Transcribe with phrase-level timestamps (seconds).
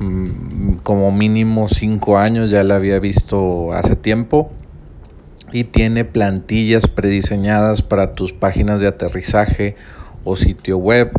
[0.00, 4.50] mm, como mínimo 5 años, ya la había visto hace tiempo
[5.52, 9.76] y tiene plantillas prediseñadas para tus páginas de aterrizaje
[10.24, 11.10] o sitio web.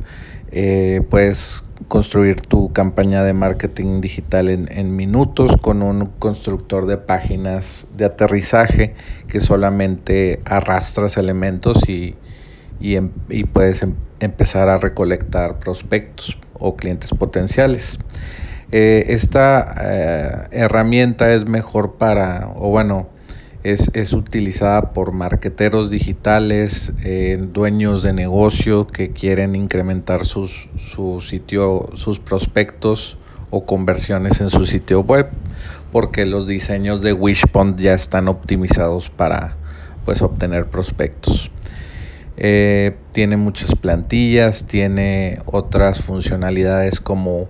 [0.51, 7.88] Eh, puedes construir tu campaña de marketing digital en, minutos con un constructor de páginas
[7.95, 8.93] de aterrizaje
[9.27, 12.16] que solamente arrastras elementos y,
[12.81, 13.09] em,
[13.51, 17.97] puedes em, empezar a recolectar prospectos o clientes potenciales.
[18.71, 23.09] Eh, esta eh, herramienta es mejor para, o bueno,
[23.63, 31.89] es, utilizada por marqueteros digitales, eh, dueños de negocio que quieren incrementar sus, su sitio,
[31.93, 33.17] sus prospectos
[33.49, 35.29] o conversiones en su sitio web,
[35.91, 39.57] porque los diseños de Wishpond ya están optimizados para
[40.05, 41.51] pues, obtener prospectos.
[42.37, 47.50] Eh, tiene muchas plantillas, tiene otras funcionalidades como,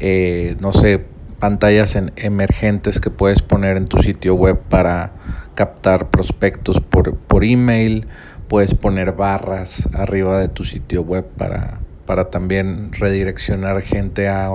[0.00, 1.06] eh, no sé,
[1.40, 5.12] pantallas en emergentes que puedes poner en tu sitio web para
[5.54, 8.06] captar prospectos por, por email,
[8.46, 14.48] puedes poner barras arriba de tu sitio web para, para también redireccionar gente a,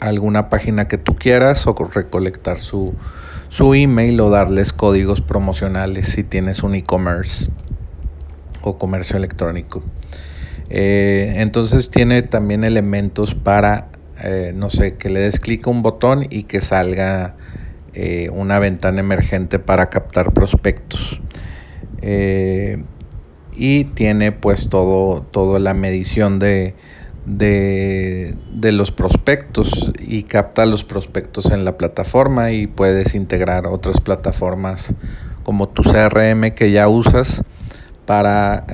[0.00, 2.94] alguna página que tú quieras o recolectar su,
[3.48, 7.50] su email o darles códigos promocionales si tienes un e-commerce
[8.62, 9.82] o comercio electrónico.
[10.70, 13.88] Eh, entonces tiene también elementos para
[14.22, 17.34] eh, no sé, que le des clic a un botón y que salga
[17.94, 21.20] eh, una ventana emergente para captar prospectos.
[22.00, 22.82] Eh,
[23.56, 26.74] y tiene pues todo, toda la medición de,
[27.24, 28.34] de,
[28.72, 34.94] los prospectos y capta los prospectos en la plataforma y puedes integrar otras plataformas
[35.44, 37.44] como tu CRM que ya usas
[38.06, 38.66] para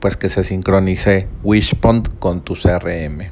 [0.00, 3.28] pues que se sincronice Wishpond con tu CRM.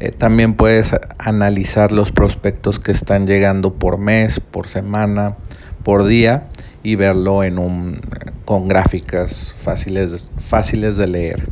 [0.00, 5.36] Eh, también puedes analizar los prospectos que están llegando por mes, por semana,
[5.82, 6.48] por día
[6.82, 8.00] y verlo en un,
[8.44, 11.48] con gráficas fáciles, fáciles de leer.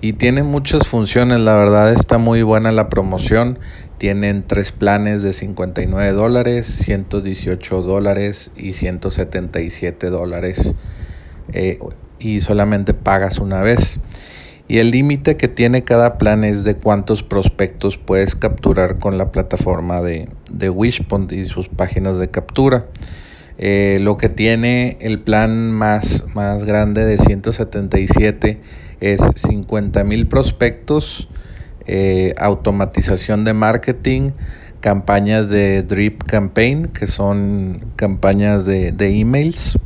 [0.00, 3.58] Y tiene muchas funciones, la verdad está muy buena la promoción.
[3.98, 10.76] Tienen tres planes de 59 dólares, 118 dólares y 177 dólares.
[11.52, 11.80] Eh,
[12.20, 14.00] y solamente pagas una vez
[14.68, 19.32] y el límite que tiene cada plan es de cuántos prospectos puedes capturar con la
[19.32, 22.84] plataforma de, de Wishpond y sus páginas de captura.
[23.56, 28.60] Eh, lo que tiene el plan más, más grande de 177
[29.00, 31.28] es 50 mil prospectos,
[31.86, 34.32] eh, automatización de marketing,
[34.80, 39.78] campañas de Drip Campaign, que son campañas de, de emails,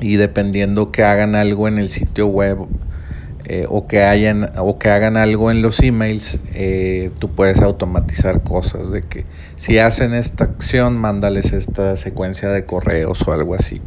[0.00, 2.58] y dependiendo que hagan algo en el sitio web
[3.44, 8.42] eh, o, que hayan, o que hagan algo en los emails, eh, tú puedes automatizar
[8.42, 9.24] cosas de que
[9.56, 13.80] si hacen esta acción, mándales esta secuencia de correos o algo así.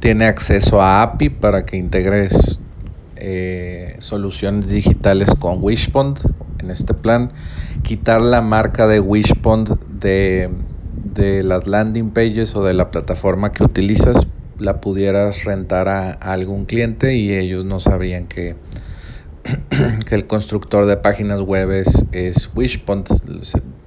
[0.00, 2.60] Tiene acceso a API para que integres
[3.16, 6.20] eh, soluciones digitales con Wishpond
[6.60, 7.30] en este plan.
[7.82, 10.48] Quitar la marca de Wishpond de,
[11.14, 14.26] de las landing pages o de la plataforma que utilizas
[14.58, 18.54] la pudieras rentar a, a algún cliente y ellos no sabrían que
[20.08, 23.08] que el constructor de páginas web es, es Wishpond,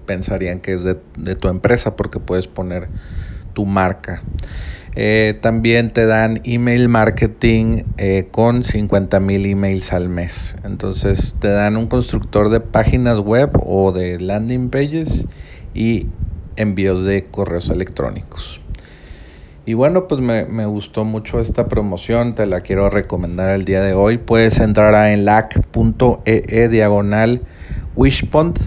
[0.06, 0.96] pensarían que es de,
[1.36, 2.88] tu empresa porque puedes poner
[3.54, 4.24] tu marca.
[4.96, 10.58] Eh, también te dan email marketing eh, con 50 mil emails al mes.
[10.64, 15.28] Entonces te dan un constructor de páginas web o de landing pages
[15.76, 16.08] y
[16.56, 18.60] envíos de correos electrónicos.
[19.68, 23.92] Y bueno, pues me, gustó mucho esta promoción, te la quiero recomendar el día de
[23.92, 24.18] hoy.
[24.18, 27.42] Puedes entrar a enlac.ee e diagonal
[27.94, 28.58] wishpond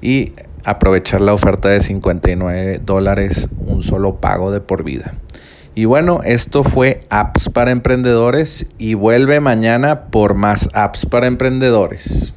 [0.00, 0.32] y
[0.64, 5.12] aprovechar la oferta de 59 dólares, un solo pago de por vida.
[5.74, 12.32] Y bueno, esto fue Apps para Emprendedores y vuelve mañana por más apps para emprendedores.